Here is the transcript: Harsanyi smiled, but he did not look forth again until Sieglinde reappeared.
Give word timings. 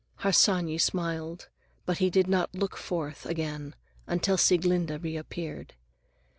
Harsanyi 0.21 0.79
smiled, 0.79 1.47
but 1.85 1.99
he 1.99 2.09
did 2.09 2.25
not 2.27 2.55
look 2.55 2.75
forth 2.75 3.23
again 3.27 3.75
until 4.07 4.35
Sieglinde 4.35 4.99
reappeared. 5.03 5.75